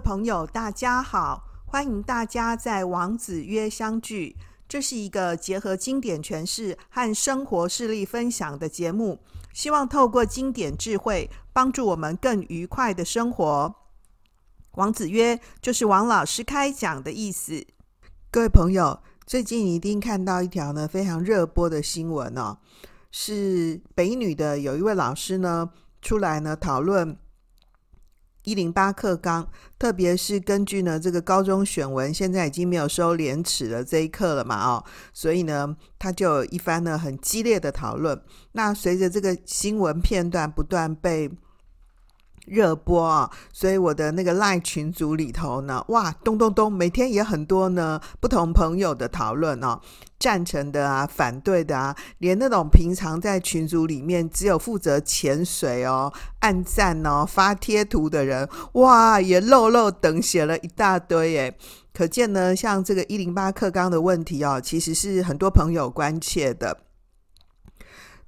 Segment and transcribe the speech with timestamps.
[0.00, 1.44] 朋友，大家好！
[1.66, 4.34] 欢迎大家在王子约相聚。
[4.66, 9.20] 这是一个结合经典诠释和生活事例分享的节目，
[9.52, 13.74] 希望透过经典智慧，帮助我们更愉快的生活。
[14.72, 17.66] 王子约就是王老师开讲的意思。
[18.30, 22.56] 各位朋友，最近一定看到一条呢非常热播的新闻哦，
[23.10, 25.70] 是北女的有一位老师呢
[26.00, 27.16] 出来呢讨论。
[28.44, 29.46] 一零八课纲，
[29.78, 38.20] 特别是根据呢这个高中选文，现在已经没有收廉耻的这一课了嘛，哦，所以呢，他就有一番呢很激烈的讨论。
[38.52, 41.30] 那随着这个新闻片段不断被
[42.50, 49.80] 热播啊，所以我的那个赖群组里头呢，哇，咚咚咚，每天也很多呢不同朋友的讨论哦。
[50.18, 61.56] 赞成的啊，反对的啊，连那种平常在群组里面只有负责潜水哦、按赞哦、发贴图的人，哇，也漏漏等写了一大堆耶。
[61.94, 66.80] 可见呢，像这个一零八课纲的问题哦，其实是很多朋友关切的。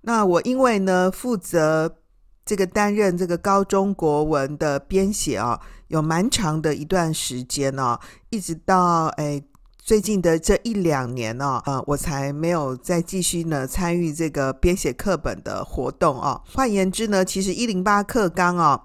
[0.01, 1.97] 那我因为呢，负责
[2.45, 7.99] 这个担任这个高中国文的编写哦，有蛮长的一段时间哦，
[8.31, 9.45] 一直到诶。
[9.85, 16.41] 最近的这一两年、哦，呃，我才没有再继续呢参与这个编写课本的活动哦。
[16.55, 18.81] 换言之呢，其实一零八课纲哦，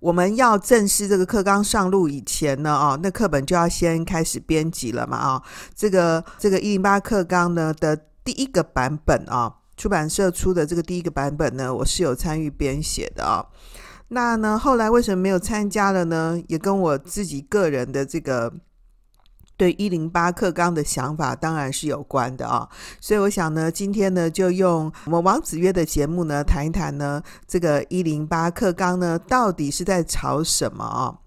[0.00, 5.42] 我们要正式这个课纲上路以前呢，哦，那课本就要先开始编辑了嘛，啊、哦，
[5.76, 13.40] 这个这个一零八课纲呢的第一个版本啊、哦，出版社出的这个第一个版本呢，我是有参与编写的啊、哦。
[14.08, 16.38] 那呢，后来为什么没有参加了呢？
[16.48, 18.52] 也跟我自己个人的这个。
[19.58, 22.62] 对一零八课纲的想法当然是有关的啊、哦，
[23.00, 31.18] 所以我想呢，今天呢就用我们王子约的节目呢谈一谈呢，这个一零八课纲呢到底是在吵什么啊、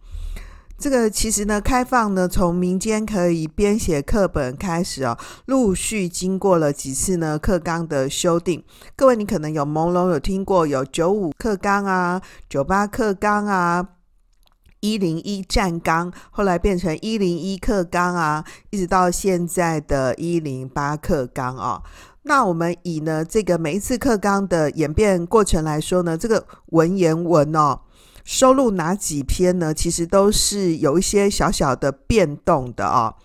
[0.82, 8.64] 这个其实呢，开放呢从民间可以编写课本开始啊、哦，陆续经过了几次呢课纲的修订。
[8.96, 13.90] 各位你可能有朦胧有听过有九五课纲啊，九八课纲啊。
[14.80, 21.84] 一零一战纲，后来变成一零一课纲啊，一直到现在的一零八课纲啊。
[22.24, 27.80] 那我们以呢这个每一次课纲的演变过程来说呢，这个文言文哦，
[28.24, 29.74] 收录哪几篇呢？
[29.74, 33.16] 其实都是有一些小小的变动的啊。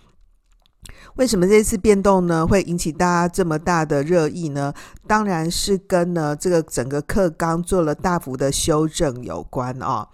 [1.17, 4.73] 为什么这次变动呢会引起大家这么大的热议呢？
[5.07, 10.07] 当然是跟呢这个整个课纲做了大幅的修正有关啊。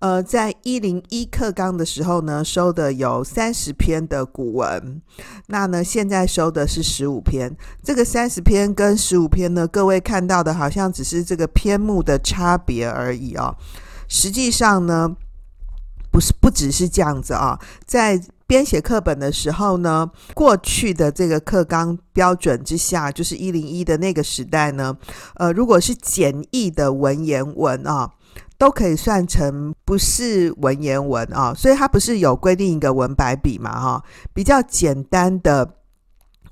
[0.00, 5.00] 呃，在一零一课纲的时候呢，收的有三十篇的古文，
[5.46, 7.56] 那呢现在收的是十五篇。
[7.82, 13.56] 这个三十篇跟十五篇呢，各位看到的好像只是这个篇目的差别而已哦。
[14.10, 15.16] 实际上呢，
[16.10, 18.22] 不是不只是这样子啊，在。
[18.50, 24.98] 编写课本的时候呢，过去的这个课纲标准之下，就是一零一的那个时代呢，
[25.36, 28.10] 呃，如果是简易的文言文啊，
[28.58, 34.04] 都可以算成不是文言文啊，所以它不是有规定一个文白笔嘛，哈，
[34.34, 35.76] 比较简单的。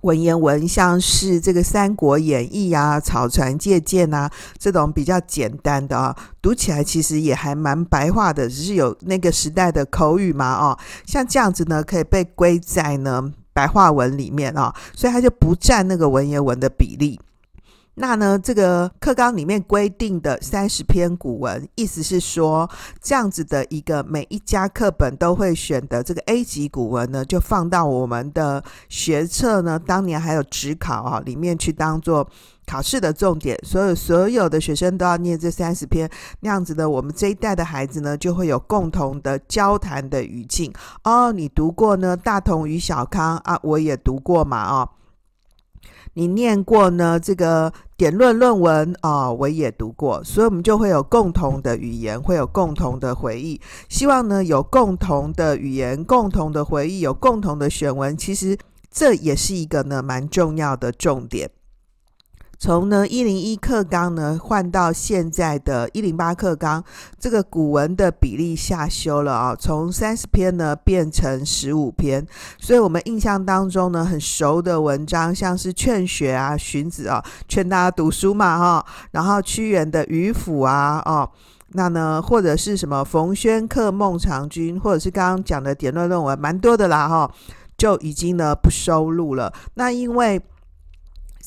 [0.02, 17.20] 文言文像是这个《三国演义》啊，《草船借箭》啊，这种比较简单的啊，读起来其实也还蛮白话的，只是有那个时代的口语嘛，哦，像这样子呢，可以被归在呢白话文里面啊，所以它就不占那个文言文的比例。
[18.00, 22.70] 那呢，这个课纲里面规定的三十篇古文，意思是说，
[23.02, 32.28] 这样子的一个每一家课本都会选的这个 A 级古文呢，就放到我们的学测呢，当年还有指考啊里面去当做
[32.66, 36.08] 考试的重点，所有所有的学生都要念这三十篇，
[36.40, 40.72] 那样子的，我们这一代的孩子呢，就会有共同的交谈的语境。
[41.02, 44.88] 哦，你读过呢，大同与小康啊，我也读过嘛，哦。
[46.18, 47.16] 你念过呢？
[47.20, 53.60] 这个点论论文啊、哦，我也读过，所以我们就会有共同的语言，会有共同的回忆。
[53.88, 58.58] 希望呢，有共同的语言、共同的回忆、有共同的选文，其实
[58.90, 61.48] 这也是一个呢蛮重要的重点。
[62.58, 66.82] 从呢一零一课纲呢换到现在的一零八课纲，
[67.16, 72.26] 这个古文的比例下修了啊，从三十篇呢变成十五篇。
[72.58, 78.84] 所以我们印象当中呢很熟的文章，像是《劝学》啊、荀子啊，劝大家读书嘛哈。
[79.12, 81.30] 然后屈原的《渔父》啊，哦，
[81.74, 87.30] 那呢或者是什么冯諼客孟尝君，或者是刚刚讲的典论论文，蛮多的啦哈，
[87.76, 89.52] 就已经呢不收录了。
[89.74, 90.42] 那因为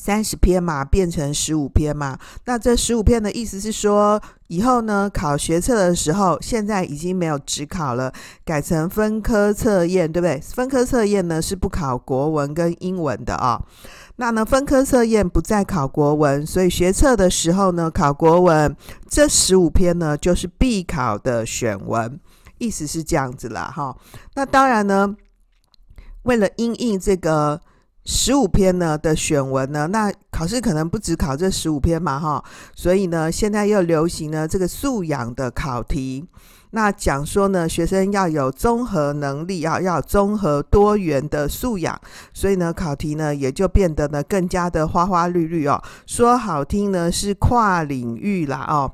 [0.02, 2.18] 三十篇嘛，变成十五篇嘛。
[2.46, 8.12] 那这十五篇的意思是说，以后呢考学测的时候，现在已经没有只考了，
[8.44, 10.40] 改成分科测验，对不对？
[10.40, 13.62] 分科测验呢是不考国文跟英文的啊、哦。
[14.16, 18.76] 那呢分科测验不再考国文，所以学测的时候呢考国文，
[19.08, 22.18] 这十五篇呢就是必考的选文，
[22.58, 23.96] 意思是这样子啦哈。
[24.34, 25.14] 那当然呢，
[26.24, 27.60] 为了因应这个。
[28.04, 32.44] 十五篇呢的选文呢，那考试可能不只考这十五篇嘛，哈，
[32.74, 36.26] 所以呢，现在又流行呢这个素养的考题，
[36.70, 41.96] 那讲说呢，学生要有综合能力啊，要综合多元的素养，
[42.34, 48.92] 所以呢，考题呢也就变得呢更加的花花绿绿哦，说好听呢是跨领域啦哦。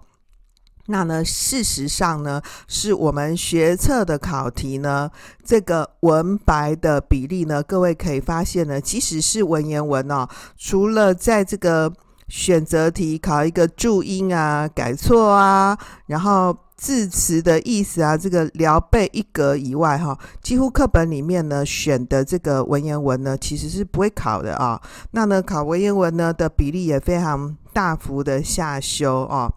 [0.90, 5.10] 那呢，事实上呢，是我们学测的考题呢，
[5.44, 10.26] 这个文白的比例呢，各位可以发现呢，即使是文言文哦，
[10.56, 11.92] 除了在这个
[12.28, 24.80] 选择题考一个注音啊、改错啊，然后字词的意思啊，这个聊备一格以外，哈，几乎课本里面呢选的这个文言文呢，其实是不会考的啊。
[25.10, 29.52] 那呢，考文言文呢的比例也非常大幅的下修哦。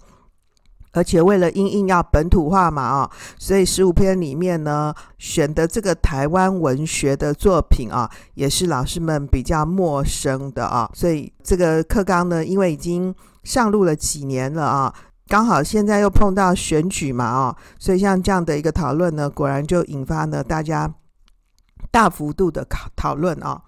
[0.94, 10.90] 而且为了因应要本土化嘛，啊，所以十五篇里面呢，选的这个台湾文学的作品啊，也是老师们比较陌生的啊。
[10.94, 14.94] 所以这个课纲呢，因为已经上路了几年了啊，
[15.28, 20.94] 刚好现在又碰到选举嘛，啊，所以像这样的一个讨论呢，果然就引发了大家
[21.90, 23.62] 大幅度的讨讨论啊。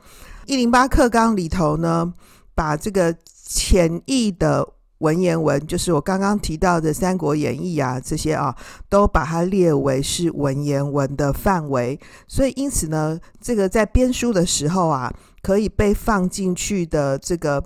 [0.45, 2.13] 一零八课纲里头呢，
[2.53, 3.15] 把这个
[3.45, 4.67] 潜意的。
[5.03, 8.55] 文言文就是我刚刚提到的《三国演义》啊，这些啊，
[8.87, 11.99] 都把它列为是文言文的范围。
[12.25, 17.61] 所以因此呢，这个在编书的时候啊，可以被放进去的这个，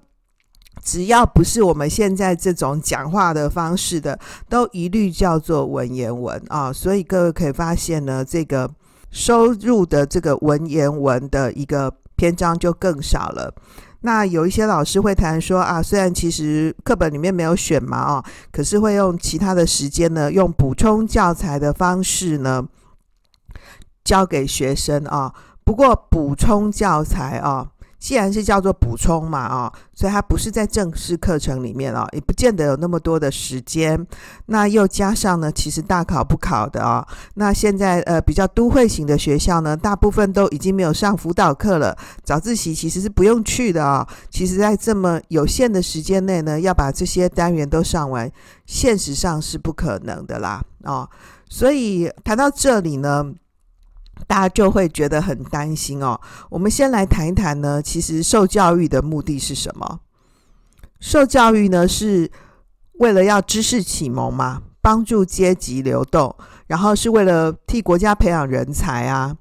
[0.83, 4.19] 只要不是我们现在这种讲话的方式的，
[4.49, 6.73] 都一律叫做文言文啊。
[6.73, 8.67] 所以各位可以发现呢，这个
[9.11, 13.53] 收入的这个文言文的一个篇章就更少了。
[14.01, 22.67] 那有一些老师会谈说啊，虽然其实课本里面没有选嘛，哦，可是会用其他的时间呢，用补充教材的方式呢，
[24.03, 25.33] 教给学生啊。
[25.63, 27.71] 不过补充教材啊。
[27.99, 34.05] 既然是叫做补充嘛，啊，所以它不是在正式课程里面啊，也不见得有那么多的时间。
[34.45, 37.05] 那又加上呢，其实大考不考的哦。
[37.33, 44.07] 那现在呃比较都会型的学校呢，大部分都已经没有上辅导课了，早自习其实是不用去的哦。
[44.29, 48.31] 其实，在这么有限的时间内呢，要把这些单元都上完，
[48.65, 51.09] 现实上是不可能的啦，哦。
[51.49, 53.33] 所以谈到这里呢。
[54.25, 56.19] 大家就会觉得很担心哦。
[56.49, 59.99] 我们先来谈一谈呢，其实受教育的目的是什么？
[60.99, 62.31] 受教育呢，是
[62.99, 66.35] 为了要知识启蒙嘛，帮助阶级流动，
[66.65, 69.35] 然后是为了替国家培养人才啊。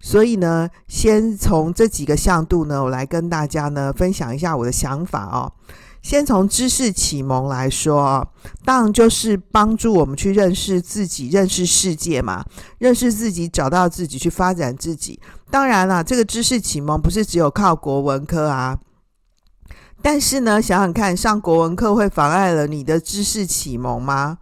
[0.00, 5.52] 所以呢，先从这几个向度呢，我来跟大家呢分享一下我的想法哦。
[6.06, 8.24] 先从知识启蒙来说，
[8.64, 12.44] 当然就是帮助我们去认识自己、认识世界嘛，
[12.78, 15.18] 认识自己、找到自己、去发展自己。
[15.50, 18.78] 当然啦，这个知识启蒙不是只有靠国文科啊。
[20.00, 24.38] 但是呢，想想看，上国文课会妨碍了你的知识启蒙吗？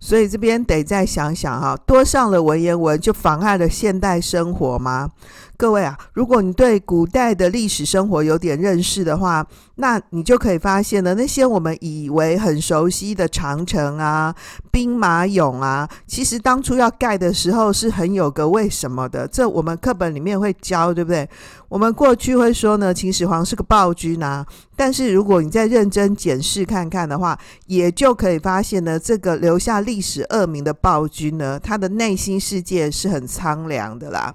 [0.00, 5.10] 所以这边得再想想哈，多上了文言文就妨碍了现代生活吗？
[5.56, 9.46] 各位啊，如果你对古代的历史生活有点认识的话，
[9.76, 14.34] 那你就可以发现了，那些我们以为很熟悉的长城啊、
[14.72, 19.28] 兵马俑啊，其实当初要盖的时候是很有个为什么的。
[19.28, 21.28] 这我们课本里面会教，对不对？
[21.68, 24.44] 我们过去会说呢，秦始皇是个暴君啊，
[24.74, 34.34] 但是如果你再认真检视看看的话，也就可以发现呢，这个留下历史恶名的暴君呢，他的内心世界是很苍凉的啦。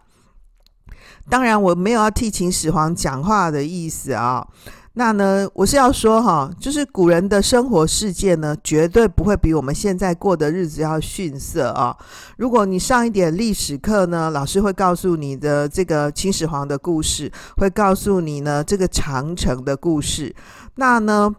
[1.28, 4.48] 当然，我没有要替秦始皇讲话的意思啊。
[4.94, 11.96] 那呢，我是要说哈，就是古人的生活世界呢，绝对不会比我们现在过的日子要逊色啊。
[12.38, 20.36] 如果你上一点历史课呢，老师会告诉你的这个秦始皇的故事，会告诉你呢这个长城的故事。
[20.76, 21.34] 那呢，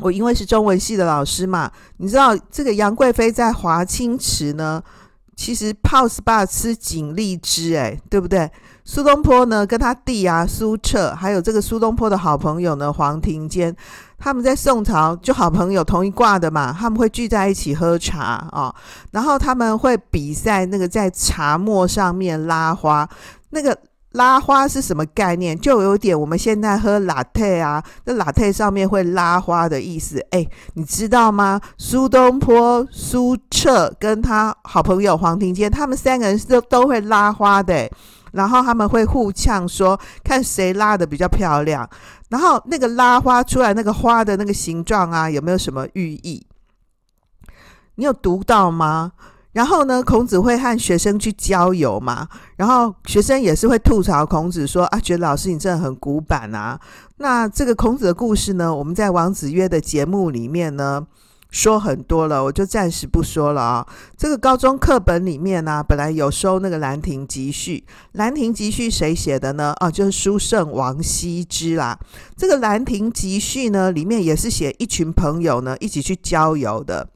[0.00, 4.82] 我因为是中文系的老师嘛，你知道这个杨贵妃在华清池呢，
[5.34, 8.50] 其实泡 SPA 吃锦荔枝，诶，对不对？
[8.88, 13.74] 苏东坡呢，跟他弟啊苏辙，还有这个苏东坡的好朋友呢黄庭坚，
[14.16, 18.74] 他们在宋朝就好朋友同一挂的嘛，他们会聚在一起喝茶啊、哦，
[19.10, 23.06] 然后他们会比赛那个在茶末上面拉花，
[23.50, 23.76] 那个
[24.12, 25.58] 拉花是什么概念？
[25.58, 30.24] 就有点我们现在喝 latte 啊，那 latte 上面会拉花的意思。
[30.30, 31.60] 哎，你知道吗？
[31.76, 37.90] 苏东坡、苏辙跟他好朋友黄庭坚，他们三个人都都会拉花的。
[38.36, 41.88] 然后他们会互呛说，看谁拉的比较漂亮。
[42.28, 46.46] 然后那个拉花出来那个花的那个形状啊，有没有什么寓意？
[47.96, 49.12] 你有读到吗？
[49.52, 56.78] 然后呢，孔子会和学生去郊游嘛，然后学生也是会吐槽孔子说啊，觉得老师你真的很古板啊。
[57.16, 61.06] 那这个孔子的故事呢，我们在王子曰的节目里面呢
[61.50, 63.86] 说很多了，我就暂时不说了啊。
[64.16, 69.72] 这个高中课本里面呢、本来有收那个《兰亭集序》，《兰亭集序》谁写的呢？
[69.78, 71.98] 啊，就是书圣王羲之啦。
[72.36, 77.08] 这个《兰亭集序》呢，里面也是写一群朋友呢一起去郊游的。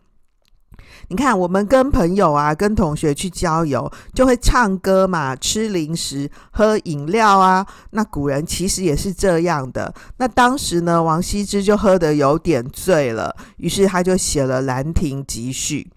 [1.10, 7.66] 你看，我们跟朋友啊，跟同学去郊游，就会唱歌嘛，吃零食，喝饮料啊。
[7.90, 9.92] 那古人其实也是这样的。
[10.18, 15.90] 那当时呢，王羲之就喝得有点醉了，于是他就写了《兰亭集序》。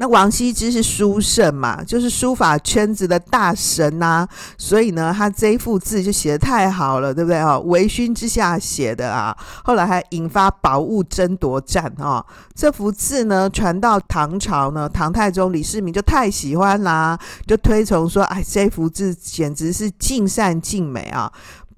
[0.00, 7.58] 那王羲之是书圣嘛，就是书法圈子的大神呐、啊，所以呢，他这一幅字就写得太好了，对不对啊？
[7.58, 12.24] 微醺之下写的啊，后来还引发宝物争夺战啊。
[12.54, 21.30] 这幅字呢，传到唐朝呢，唐太宗李世民就太喜欢啦，就推崇说，哎，这幅字简直是尽善尽美啊。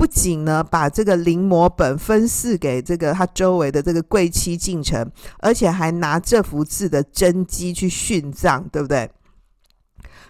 [0.02, 9.08] 不仅呢，把这个临摹本分赐给这个他周围的这个贵戚进城，而且还拿这幅字的真迹去殉葬，对不对？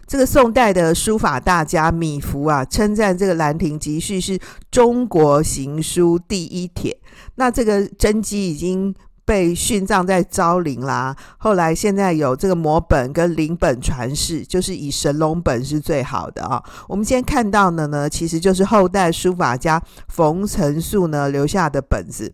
[0.07, 4.39] 这个宋代的书法大家米芾啊，称赞这个《兰亭集序》是
[4.71, 6.95] 中国行书第一帖。
[7.37, 8.95] 那这个真迹已经。
[9.33, 11.17] 被殉葬在昭陵啦。
[11.39, 16.63] 后来现在有这个摹本跟临本传世，就是以神龙本是最好的啊。
[16.87, 22.31] 我们今天看到的呢，其实就是后代书法家冯承素呢留下的本子。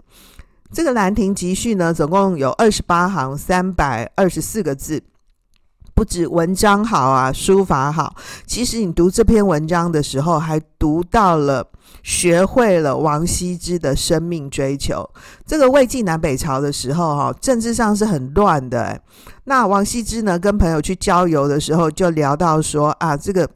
[0.72, 5.00] 这个《兰亭集序》呢，总共有二十八行，三百二十四个字。
[5.94, 8.16] 不止文章好啊，书法好。
[8.44, 11.64] 其实你读这篇文章的时候，还读到了、
[12.02, 15.08] 学会了王羲之的生命追求。
[15.46, 19.00] 这个魏晋南北朝的时候，哈，政治上是很乱的。
[19.44, 23.48] 那王羲之呢，跟朋友去郊游的时候，就聊到说啊，这个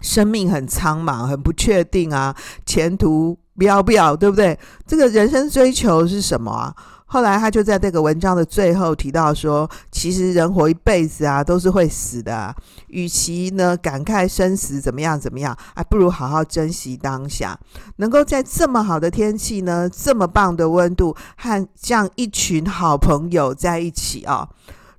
[0.00, 2.34] 生命很苍茫，很不确定啊，
[2.66, 4.58] 前途渺渺，对不对？
[4.86, 6.74] 这个人生追求是什么啊？
[7.12, 12.56] 后来他就在这个文章的最后提到说，其实人活一辈子啊，都是会死的。
[12.88, 17.54] 与其呢感慨生死怎么样怎么样，还不如好好珍惜当下。
[17.96, 24.48] 能够在这么好的天气呢，这么棒的温度，和这样一群好朋友在一起啊。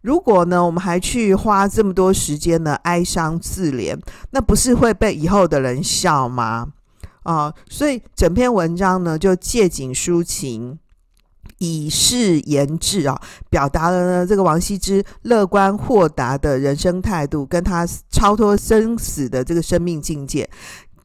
[0.02, 6.68] 如果呢，我们还去花这么多时间呢，哀伤自怜，那不是会被以后的人笑吗？
[7.24, 10.78] 啊，所以整篇文章呢，就借景抒情。
[11.64, 20.50] 以示言志啊，表达了呢这个王羲之乐观豁达的人生态度，跟他超脱生死的这个生命境界。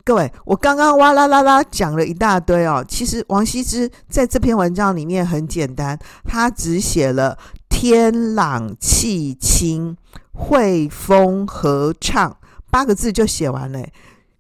[0.04, 7.38] 各位，我刚刚哇啦啦啦讲了一大堆哦，其实王羲之在这篇文章里面很简单，他只写了
[7.68, 9.96] 天朗气清，
[10.32, 12.36] 惠风和畅
[12.70, 13.86] 八个字就写完了，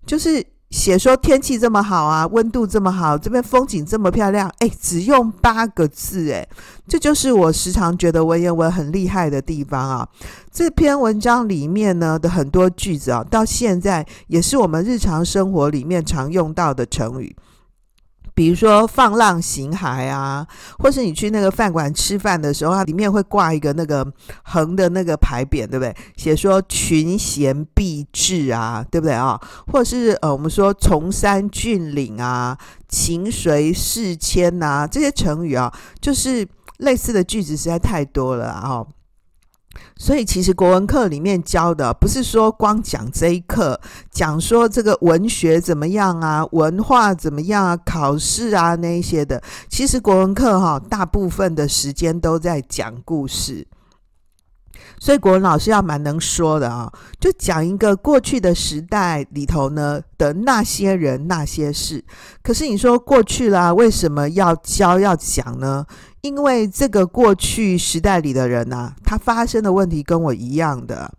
[0.04, 0.44] 就是。
[0.70, 6.46] 写说天气这么好啊，温度这么好，这边风景这么漂亮，哎，只用八个字，哎，
[6.86, 10.08] 这就是我时常觉得文言文很厉害的地方啊。
[10.52, 17.34] 这篇文章里面呢的很多句子啊，到现在也是我们日常生活里面常用到的成语。
[18.38, 20.46] 比如说放浪形骸啊，
[20.78, 24.06] 或是你去那个饭馆吃饭的时候，它里面会挂一个那个
[24.44, 25.92] 横的那个牌匾，对不对？
[26.16, 29.36] 写说群贤毕至啊，对不对啊？
[29.72, 32.56] 或是呃，我们说崇山峻岭啊，
[32.88, 38.86] 情随事迁呐，这些成语啊，就是类似的句子实在太多了啊。
[39.96, 49.42] 所以，其实国文课里面教的不是说光讲这一课，讲说这个文学怎么样啊，文化怎么样啊，考试啊那一些的。
[49.68, 53.66] 其实国文课哈，大部分的时间都在讲故事。
[55.00, 62.04] 所以国文老师要蛮能说的啊，就讲一个过去的时代里头呢的那些人那些事。
[62.42, 65.84] 可是你说过去啦，为什么要教要讲呢？
[66.20, 71.12] 因为这个过去时代里的人啊，他发生的问题跟我一样的。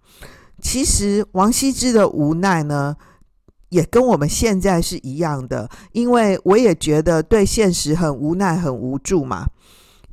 [0.61, 2.95] 其实王羲之的无奈呢，
[3.69, 5.69] 也跟我们现在是一样的。
[5.93, 9.47] 因为我也觉得对现实很无奈、很无助嘛。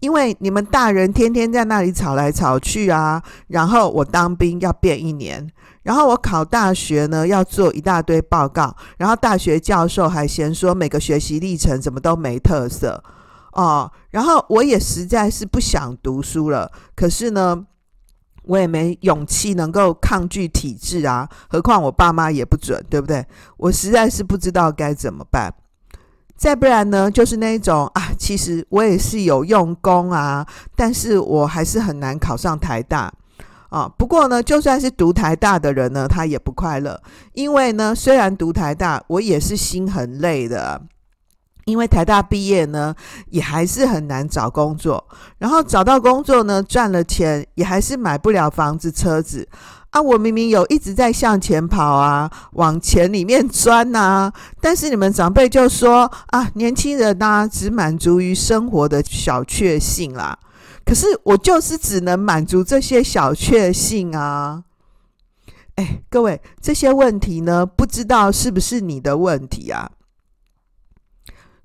[0.01, 5.45] 因为你们大人天天在那里吵来吵去啊，然后我当兵要变一年，
[5.83, 13.03] 然后我考大学呢，要做一大堆报告，然后大学教授还嫌说每个学习历程怎么都没特色
[13.57, 13.91] 哦。
[14.11, 17.67] 然后我也实在是不想读书了，可是呢，
[18.45, 21.29] 我也没勇气能够抗拒体制啊。
[21.49, 23.27] 何况我爸妈也不准，对不对？
[23.57, 25.53] 我实在是不知道该怎么办。
[26.37, 30.47] 再不然呢，就是那种啊，其实我也是有用功啊，
[30.77, 33.13] 但是我还是很难考上台大。
[33.69, 40.81] 啊，不过呢，就算是读台大的人呢，他也不快乐，因为呢，虽然读台大，我也是心很累的，
[41.67, 42.95] 因为台大毕业呢，
[43.29, 45.05] 也还是很难找工作，
[45.39, 49.47] 然后找到工作呢，赚了钱也还是买不了房子、车子
[49.91, 50.01] 啊。
[50.01, 60.39] 我明明有一直在向前跑啊，往钱里面钻呐，但是你们长辈就说啊，年轻人呐，只满足于生活的小确幸啦。
[60.85, 64.63] 可是我就是只能满足这些小确幸啊！
[65.75, 69.91] 哎，各位，这些问题呢，不知道是不是你的问题啊？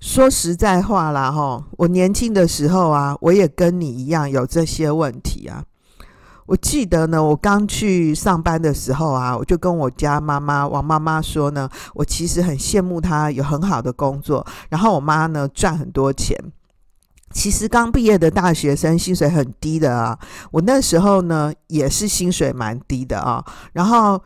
[0.02, 5.62] 说实在话啦，哈，我年轻的时候啊，我也跟你一样有这些问题啊。
[6.46, 16.36] 我记得呢，我刚去上班的时候啊，我就跟我家妈妈王妈妈说呢，我其实很羡慕她有很好的工作，然后我妈呢赚很多钱。
[17.32, 20.18] 其实刚毕业的大学生薪水很低的啊，
[20.50, 23.42] 我那时候呢也是薪水蛮低的啊，
[23.72, 24.20] 然后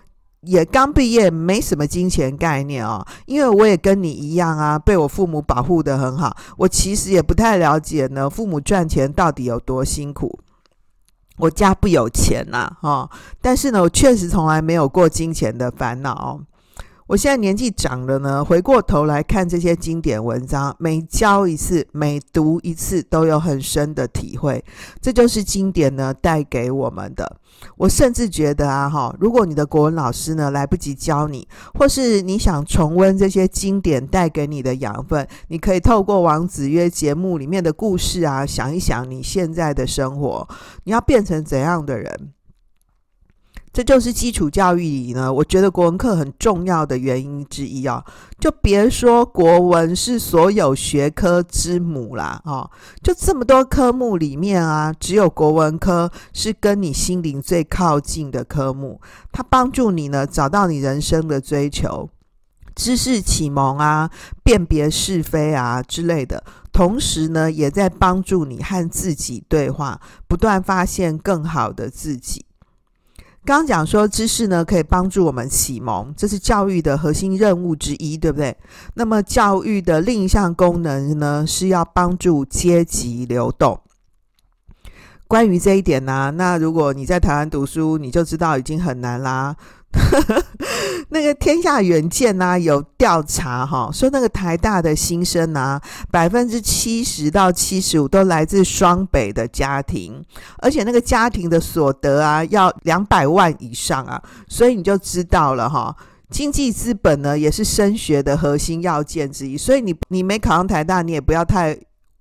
[0.46, 10.38] 也刚毕业，没什么金钱概念哦，因为我也跟你一样啊，被我父母保护的很好，我其实也不太了解呢，父母赚钱到底有多辛苦。
[11.38, 13.10] 我家不有钱呐，哦，
[13.42, 16.40] 但是呢，我确实从来没有过金钱的烦恼哦。
[17.06, 24.64] 我现在年纪长了呢，回过头来看这些经典文章，每教一次，每读一次，都有很深的体会。
[25.00, 27.36] 这就是经典呢带给我们的。
[27.76, 40.48] 我甚至觉得啊，哈，如果你的国文老师呢来不及教你，或是你想重温这些经典带给你的养分，你可以透过王子曰节目里面的故事啊，想一想你现在的生活，
[40.82, 42.32] 你要变成怎样的人。
[43.76, 48.02] 这就是基础教育里呢，我觉得国文课很重要的原因之一啊。
[48.38, 52.70] 就别说国文是所有学科之母啦，哦，
[53.02, 58.98] 就这么多科目里面啊，只有国文科是跟你心灵最靠近的科目。
[59.30, 62.08] 它帮助你呢找到你人生的追求、
[62.74, 64.10] 知识启蒙啊、
[64.42, 72.45] 辨别是非啊之类的，同时呢，也在帮助你和自己对话，不断发现更好的自己。
[73.46, 78.56] 刚讲说知识呢，可以帮助我们启蒙，这是教育的核心任务之一，对不对？
[78.94, 83.80] 那么教育的另一项功能呢，是要帮助阶级流动。
[85.28, 89.56] 关于这一点呢、那如果你在台湾读书，你就知道已经很难啦。
[91.08, 100.22] 那个天下远见呐，有调查哈，说那个台大的新生啊，百分之七十到七十五都来自双北的家庭，
[100.58, 105.94] 而且那个家庭的所得啊，要两百万以上啊，所以你就知道了哈，
[106.30, 111.76] 经济资本呢，也是升学的核心要件之一，所以你你没考上台大，你也不要太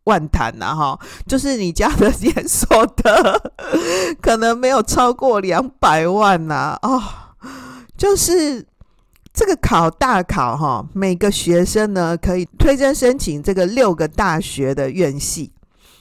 [0.06, 3.52] 万谈了哈，就是你家的年所得
[4.22, 7.02] 可能没有超过两百万呐，哦。
[7.98, 8.66] 就是
[9.34, 15.52] 这个考大考哈，每个学生呢可以推荐申请这个六个大学的院系，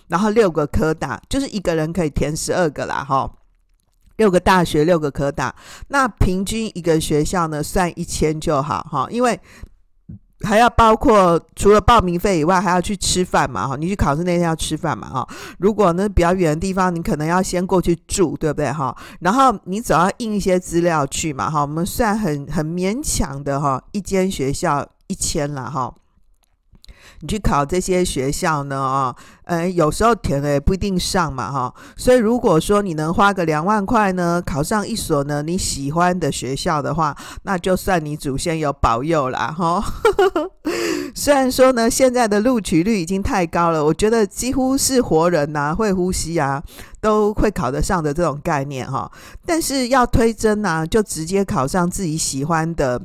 [0.08, 3.30] 然后六个科大，就是一个人可以填十二个啦哈。
[4.16, 5.54] 六个大学，六个科大，
[5.88, 9.40] 那平均一个学校呢算一千就好哈，因为。
[10.40, 13.66] 还要包括除了报名费以外，还要去吃饭嘛？
[13.68, 15.08] 哈，你去考试那天要吃饭嘛？
[15.08, 18.70] 哈，如果呢比较远的地方，你可能要先过去住，对不对？
[18.70, 21.48] 哈，然后你总要印一些资料去嘛？
[21.48, 25.94] 哈，我们算很很勉强的哈，一间学校一千了哈。
[27.24, 28.78] 你去考这些学校呢？
[28.78, 31.74] 啊，呃，有时候填了也不一定上嘛，哈。
[31.96, 39.82] 所以如果说你能花个两万块呢，考上一所呢你喜欢的学校的话，那就算你祖先有保佑啦，哈。
[41.16, 46.62] 虽然说呢，现在的录取率已经太高了，我觉得几乎是活人呐，会呼吸啊，
[47.00, 49.10] 都会考得上的这种概念哈。
[49.46, 53.00] 但是要推甄呐，就直接考上自己喜欢的。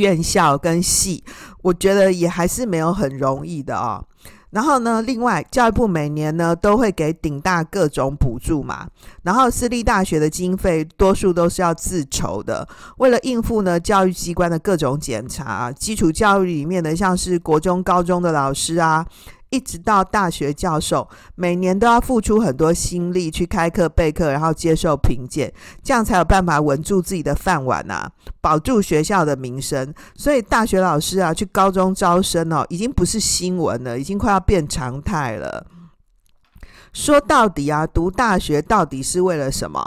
[0.00, 1.22] 院校跟系，
[1.62, 4.04] 我觉得也还是没有很容易的哦。
[4.50, 8.88] 然后呢，另外教育部每年呢都会给顶大各种补助嘛，
[9.22, 12.66] 然后私立大学的经费多数都是要自筹的。
[12.96, 19.06] 为了应付呢教育机关的各种检查，基础教育里面的像是国中、高中的老师啊。
[19.50, 28.10] 一直到大学教授，每年都要付出很多心力去开课备课，然后接受评鉴，这样才有办法稳住自己的饭碗、啊，
[28.40, 29.92] 保住学校的名声。
[30.14, 35.66] 所以大学老师啊，去高中招生哦，已经不是新闻了，已经快要变常态了。
[36.92, 39.80] 说到底啊，读大学到底是为了什么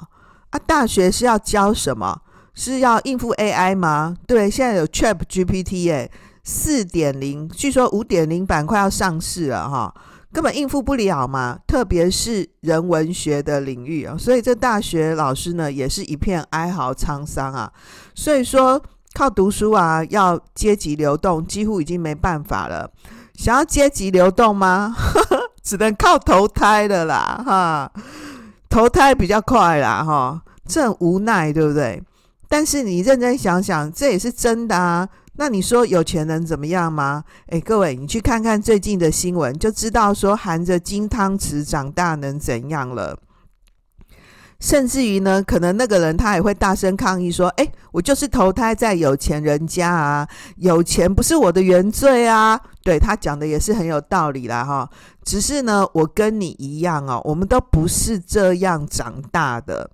[0.49, 0.59] 啊？
[0.59, 2.21] 大学是要教什么？
[2.53, 4.15] 是要应付 AI 吗？
[4.27, 6.11] 对，现在有 ChatGPT 耶。
[6.43, 9.93] 四点零，据说五点零版快要上市了哈，
[10.31, 11.57] 根本应付不了嘛。
[11.65, 17.71] 特别是人文学的领域啊，所以这大学老师呢也是一片哀嚎沧桑啊。
[18.13, 18.81] 所以说
[19.13, 22.91] 靠读书啊，要阶级流动，几乎已经没办法了。
[23.35, 24.95] 想要阶级流动吗？
[25.63, 27.91] 只能靠投胎的啦哈，
[28.69, 32.03] 投胎比较快啦哈，这很无奈对不对？
[32.49, 35.07] 但是你认真想想，这也是真的啊。
[35.35, 37.23] 那你说有钱人怎么样吗？
[37.47, 43.17] 诶，各位，你去看看最近的新闻，就知道说含着金汤匙长大能怎样了。
[44.59, 54.89] 甚至于呢，可能那个人他也会大声抗议说：“诶，我就是投胎在有钱人家啊，有钱不是我的原罪啊。”对他讲的也是很有道理啦，哈。
[55.25, 59.89] 只是呢，我跟你一样哦，我们都不是这样长大的。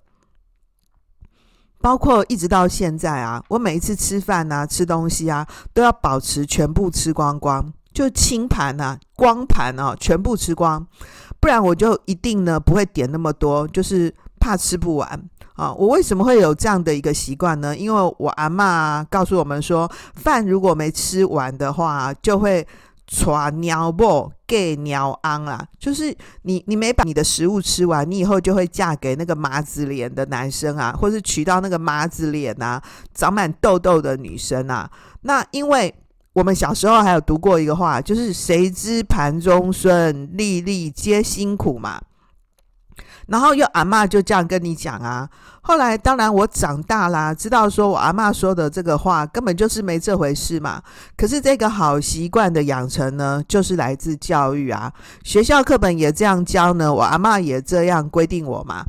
[1.80, 10.86] 包括一直到现在啊，我每一次吃饭啊、吃东西啊，都要保持全部吃光光，就清盘啊、光盘啊，全部吃光，
[11.40, 15.08] 不然我就一定呢不会点那么多，就是怕吃不完
[15.54, 15.72] 啊。
[15.72, 17.76] 我为什么会有这样的一个习惯呢？
[17.76, 22.66] 因为我阿嬷告诉我们说，饭如果没吃完的话，就会。
[23.12, 32.80] 传尿布给鸟昂啊，就是你你没把你的食物吃完，你以后就会嫁给那个麻子脸的男生啊，或是娶到那个麻子脸啊、
[33.12, 34.88] 长满痘痘的女生啊。
[35.22, 35.92] 那因为
[36.34, 42.00] 我们小时候还有读过一个话，就是谁知盘中飧，粒粒皆辛苦嘛。
[43.26, 45.28] 然后又阿妈就这样跟你讲啊。
[45.62, 50.82] 后来当然我长大啦，知道说我阿妈说的这个话根本就是没这回事嘛。
[51.16, 54.92] 可是这个好习惯的养成呢，就是来自教育啊。
[55.22, 58.84] 学校课本也这样教呢，我阿妈也这样规定我嘛。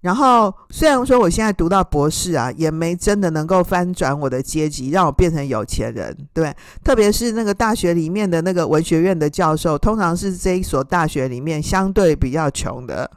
[0.00, 6.54] 然后虽然说我现在读到博士啊，也没真的能够翻转我的阶级，让我变成有钱人，对。
[6.82, 13.10] 特别是那个大学里面的那个文学院的教授，通常是这一所大学里面相对比较穷的。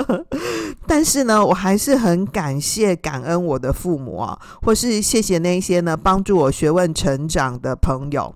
[0.86, 8.34] 但是呢，我还是很感谢、感恩我的父母啊，或是谢谢那些呢帮助我学问成长的朋友。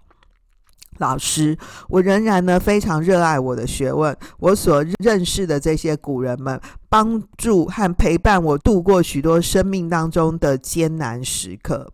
[0.98, 1.56] 老师，
[1.88, 4.16] 我仍然呢非常热爱我的学问。
[4.38, 11.92] 我所认识的这些古人们，帮助和陪伴我度过许多生命当中的艰难时刻。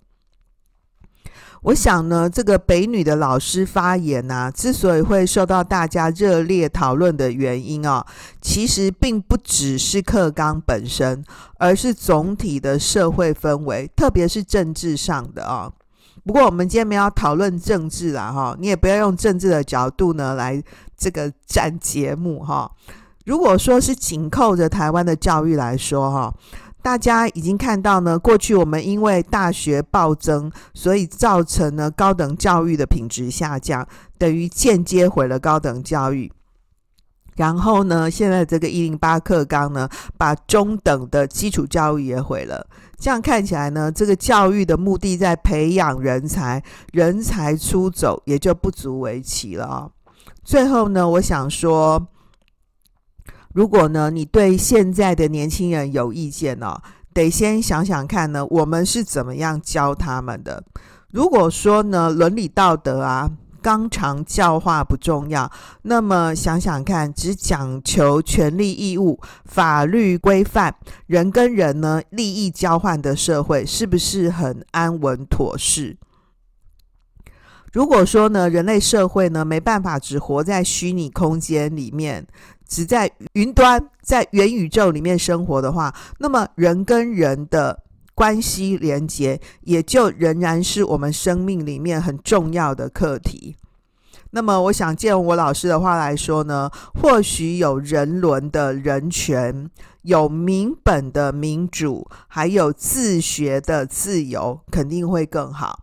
[1.62, 8.05] 我想呢，这个北女的老师发言啊，之所以会受到大家热烈讨论的原因啊，
[8.41, 11.25] 其实并不只是课纲本身，
[11.59, 15.71] 而是总体的社会氛围，特别是政治上的啊。
[16.25, 20.63] 不过我们今天没有讨论政治啦，哈，你也不要用政治的角度呢来
[20.97, 22.71] 这个占节目哈。
[23.25, 26.35] 如果说是紧扣着台湾的教育来说哈，
[26.81, 33.87] 大家已经看到呢，过去我们因为大学暴增，所以造成了高等教育的品质下降，
[34.19, 36.33] 等于间接毁了高等教育。
[37.37, 42.67] 然后呢，现在这个一零八课纲呢，把中等的基础教育也毁了。
[43.03, 46.62] 这样看起来呢，这个教育的目的在培养人才，
[46.93, 49.91] 人才出走也就不足为奇了啊。
[50.45, 52.07] 最后呢，我想说，
[53.53, 56.81] 如果呢你对现在的年轻人有意见呢，
[57.12, 60.62] 得先想想看呢，我们是怎么样教他们的。
[61.11, 63.33] 如果说呢，伦理道德啊。
[63.62, 65.51] 纲常教化不重要，
[65.83, 70.75] 那么想想看，只讲求权利义务、法律规范，
[71.07, 75.96] 人跟人呢利益交换的社会，是不是很安稳妥适？
[77.72, 82.27] 如果说呢，人类社会呢没办法只活在虚拟空间里面，
[82.68, 87.83] 只在云端、在元宇宙里面生活的话，那么人跟人的
[88.23, 93.57] 关系连接，也就仍然是我们生命里面很重要的课题。
[94.31, 99.69] 那么，我想借我老师的话来说呢，或许有人伦的人权，
[100.03, 105.81] 有民本的民主，还有自学的自由，肯定会更好。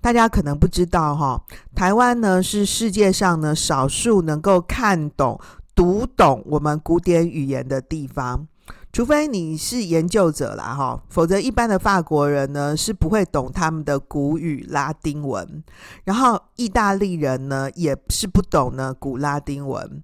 [0.00, 5.38] 大家可能不知道哈，台湾呢是世界上呢少数能够看懂、
[5.74, 8.48] 读懂我们古典语言的地方。
[8.92, 15.64] 除非你是研究者啦，哈，否则一般的法国人呢是不会懂他们的古语拉丁文，
[16.04, 20.02] 然后意大利人呢也是不懂呢古拉丁文。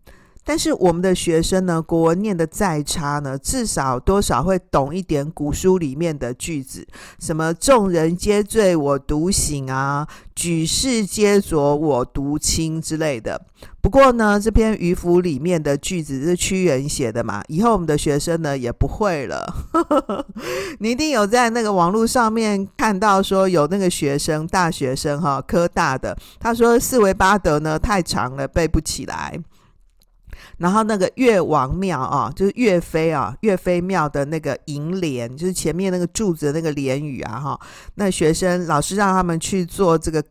[0.49, 6.87] 但是我们的学生呢，国文念得再差呢，至少多少会懂一点古书里面的句子，
[7.21, 13.39] 什么“众人皆醉我独醒”啊，“举世皆浊我独清”之类的。
[13.83, 19.47] 不过呢，这篇渔父里面的句子是屈原写的嘛，以后我们的学生呢也不会了。
[20.81, 29.39] 你一定有在那个网络上面看到说有那个学生，大学生哈，科大的，他说四维八德呢太长了，背不起来。
[30.59, 37.61] 然后那个岳王庙啊，就是岳飞啊，岳飞庙的那个楹联，就是前面那个柱子的那个联语啊，哈，
[37.95, 40.25] 那学生老师让他们去做这个。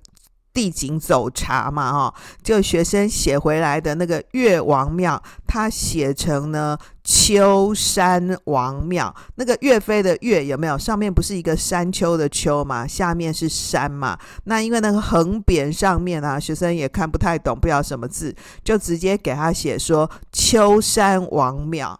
[0.57, 9.15] 地景走查嘛，哈，就学生写回来的那个岳王庙，他写成呢秋山王庙。
[9.35, 10.75] 那个岳飞的岳有没有？
[10.75, 14.17] 上面不是一个山丘的丘嘛，下面是山嘛。
[14.45, 21.99] 那因为那个横匾上面啊，学生也看不太懂，不晓什么字，就直接给他写说秋山王庙。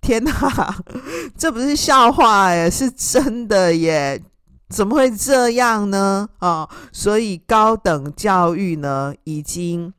[0.00, 0.74] 天哪，
[1.38, 4.20] 这不是笑话耶，是真的耶！
[4.72, 6.26] 怎么会这样呢？
[6.38, 9.92] 啊、哦，所以高等教育呢已经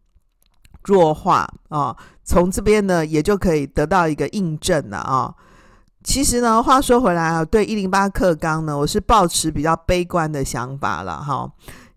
[0.84, 5.34] 弱化啊、哦，从这边呢也就可以得到一个印证了啊、
[6.04, 11.50] 其实呢，话说回来啊，对一零八课纲呢，我是抱持比较悲观的想法了哈。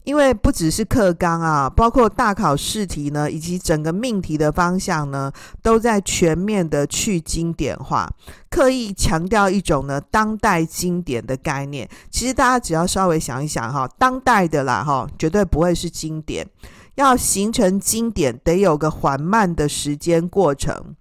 [0.07, 8.09] 因为不只是课纲啊，包括大考试题呢，以及整个命题的方向呢，都在全面的去经典化，
[8.49, 11.89] 刻意强调一种呢当代经典的概念。
[12.09, 16.47] 其实大家只要稍微想一想哈，当代的啦哈，绝对不会是经典。
[16.95, 20.95] 要形成经典，得有个缓慢的时间过程。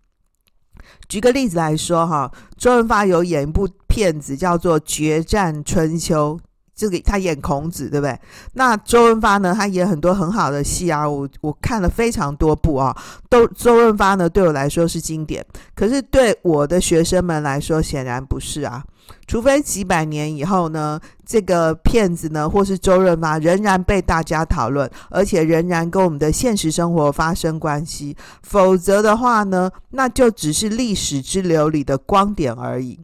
[1.08, 6.39] 举个例子来说哈，周润发有演一部片子叫做《决战春秋》。
[6.75, 8.19] 这个他演孔子，对不对？
[8.53, 9.53] 那周润发呢？
[9.55, 12.95] 他演很多很好的戏啊，我我看了非常多部啊，
[13.29, 18.83] 都周润发呢对我来说是经典，可是对我的学生们来说显然不是啊。
[19.27, 32.99] 除非几百年以后呢，这个片子呢，或是周润发仍然被大家讨论，而且仍然跟我们的现实生活发生关系，否则的话呢，那就只是历史之流里的光点而已。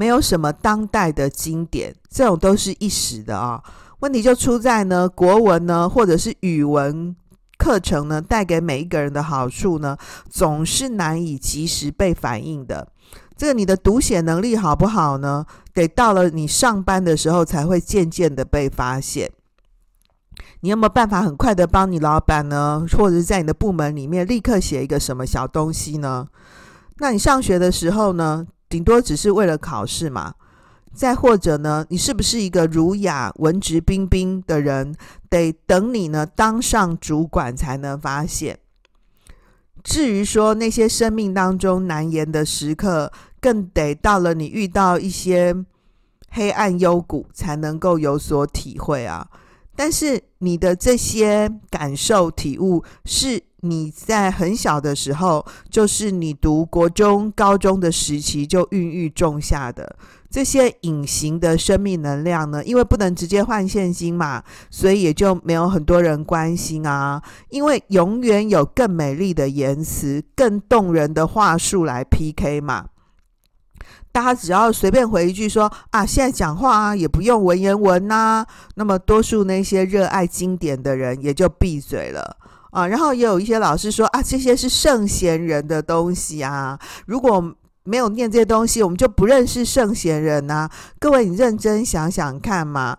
[0.00, 3.62] 没有什么当代的经典，这种都是一时的啊。
[3.98, 7.14] 问题就出在呢，国文呢，或者是语文
[7.58, 9.98] 课程呢，带给每一个人的好处呢，
[10.30, 12.88] 总是难以及时被反映的。
[13.36, 15.44] 这个你的读写能力好不好呢？
[15.74, 19.30] 得到了你上班的时候才会渐渐的被发现。
[20.60, 26.26] 你有没有办法很快的帮你老板呢，或者是在你的部门里面立刻写一个什么小东西呢？
[26.96, 28.46] 那你上学的时候呢？
[28.70, 30.36] 顶多只是为了考试嘛，
[30.94, 34.94] 再或者呢，你是不是一个儒雅、文质彬彬的人？
[35.28, 38.58] 得等你呢当上主管才能发现。
[39.82, 45.54] 至于说那些生命当中难言的时刻，更得到了你遇到一些
[46.30, 49.28] 黑暗幽谷，才能够有所体会啊。
[49.80, 53.42] 但是你的这些感受体悟是。
[53.62, 59.96] 你在很小的时候，就是你读国中、高中的时期就孕育种下的
[60.30, 62.64] 这些隐形的生命能量呢？
[62.64, 67.22] 因为不能直接换现金嘛，所以也就没有很多人关心啊。
[67.50, 72.86] 因为永远有更美丽的言辞、更动人的话术来 PK 嘛。
[74.12, 78.44] 大家只要随便回一句说啊，现在讲话啊也不用文言文呐、
[78.74, 82.36] 那么多数那些热爱经典的人也就闭嘴了。
[82.70, 90.68] 啊，然后也有一些老师说啊，这些是圣贤人的东西啊，如果没有念这些东西，我们就不认识圣贤人呐、
[91.00, 92.96] 各位，你认真想想看嘛，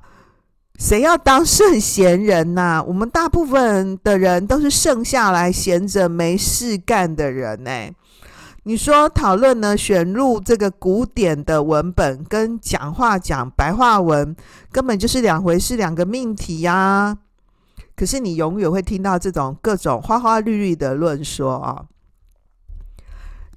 [0.78, 7.72] 谁要当圣贤人呐、我们大部分的人都是剩下来闲着没事干的人呢。
[8.64, 14.36] 你说讨论呢，选入这个古典的文本跟讲话讲白话文，
[14.72, 17.18] 根本就是两回事，两个命题呀、啊。
[17.96, 21.86] 可是你永远会听到这种各种花花绿绿的论说啊。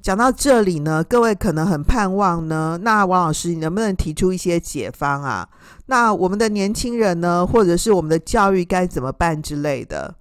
[0.00, 5.46] 讲到这里呢，各位可能很盼望呢，那王老师你能不能提出一些解方啊？
[5.86, 10.14] 那我们的年轻人呢，或者是我们的教育该怎么办之类的？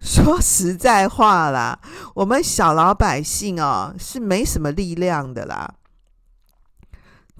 [0.00, 1.78] 说实在话啦，
[2.14, 5.74] 我们小老百姓哦，是没什么力量的啦。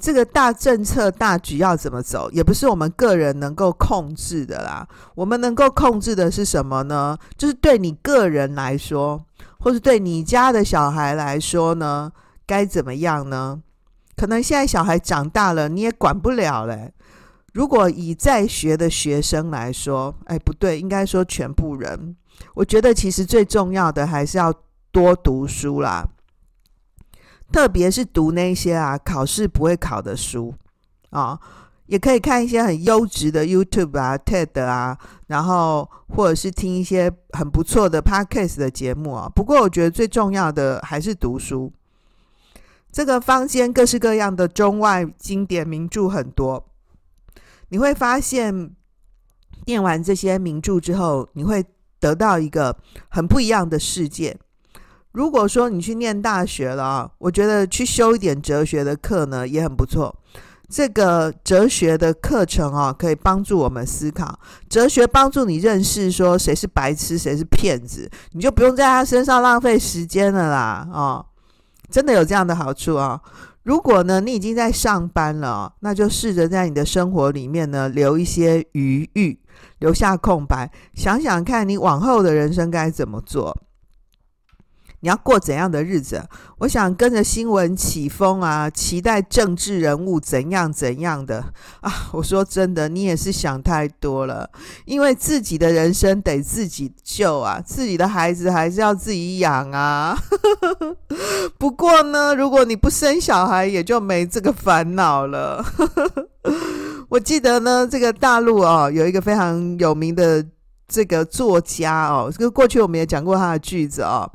[0.01, 4.87] 这个大政策大局要怎么走，也不是我们个人能够控制的啦。
[5.17, 7.19] 我们能够控制的是什么呢？
[7.37, 9.25] 就是对你个人来说，
[9.59, 12.13] 或是对你家的小孩来说呢，
[12.47, 13.61] 该怎么样呢？
[14.17, 16.91] 可能现在小孩长大了，你也管不了了。
[17.59, 22.15] 如果以在学的学生来说，哎，不对，应该说全部人。
[22.55, 24.55] 我觉得其实最重要的还是要
[24.93, 26.07] 多读书啦，
[27.51, 30.55] 特别是读那些啊考试不会考的书
[31.11, 31.37] 啊，
[31.87, 39.29] 也可以看一些很优质的 YouTube 啊、TED 啊，然后或者是听一些很不错的 Podcast 的节目啊。
[39.35, 41.73] 不过我觉得最重要的还是读书。
[42.93, 46.68] 这个坊间各式各样的中外经典名著很多。
[47.71, 48.71] 你会发现，
[49.67, 51.65] 念完这些名著之后，你会
[52.01, 52.77] 得到一个
[53.09, 54.37] 很不一样的世界。
[55.13, 60.15] 如果说你去念大学了啊，我觉得去修一点哲学的课呢，也很不错。
[60.69, 64.39] 这个哲学的课程啊，可以帮助我们思考。
[64.69, 70.87] 哲学帮助你认识说谁是白痴，谁是骗子，你就不用在他身上浪费时间了啦。
[70.93, 71.25] 哦，
[71.91, 73.19] 真的有这样的好处啊。
[73.69, 79.39] 如果呢，你已经在上班了，那就试着在你的生活里面呢，留一些余裕，
[79.81, 83.55] 留下空白，想想看你往后的人生该怎么做。
[85.01, 86.23] 你要过怎样的日子？
[86.59, 92.09] 我想跟着新闻起风啊，期待政治人物怎样怎样的啊！
[92.13, 94.51] 我说真的，你也是想太多了，
[94.87, 100.19] 因为自己的人生得自己救啊，自己的孩子还是要自己养啊。
[101.59, 105.65] 不过呢，如果你不生小孩，也就没这个烦恼了。
[107.09, 110.45] 我记得呢，这个大陆哦，有一个非常有名的
[110.89, 114.29] 这个作家哦，这个过去我们也讲过他的句子哦。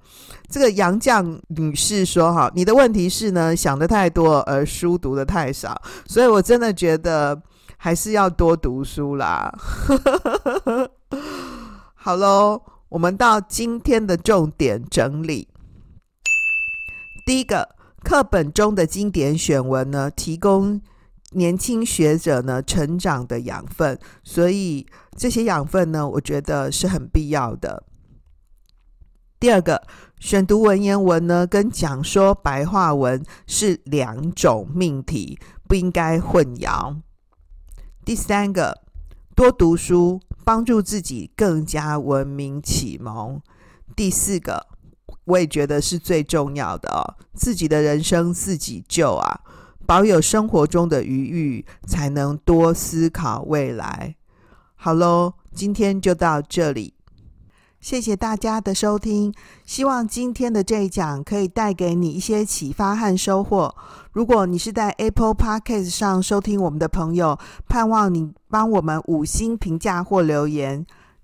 [0.49, 7.41] 这个杨绛女士说：“哈，你的问题是呢，想得太多而书读得太少，所以我真的觉得
[7.75, 9.51] 还是要多读书啦。”
[11.95, 15.47] 好喽，我们到今天的重点整理。
[17.25, 17.67] 第一个，
[18.03, 20.79] 课本中的经典选文呢，提供
[21.33, 24.85] 年轻学者呢成长的养分，所以
[25.17, 27.83] 这些养分呢，我觉得是很必要的。
[29.39, 29.83] 第二个。
[30.19, 36.95] 选读文言文呢，跟讲说白话文是两种命题，不应该混淆。
[38.05, 38.83] 第三个，
[39.35, 43.41] 多读书，帮助自己更加文明启蒙。
[43.97, 44.65] 第四个，
[45.25, 49.41] 我也觉得是最重要的哦，自己的人生自己救啊，
[49.85, 54.15] 保有生活中的余裕，才能多思考未来。
[54.75, 56.93] 好喽，今天就到这里。
[57.79, 59.33] 谢谢大家的收听，
[59.65, 63.75] 希望今天的这一讲可以带给你一些启发和收获。
[64.13, 70.85] 如果你是在 Apple Podcast 上收听我们的朋友，盼望你帮我们五星评价或留言，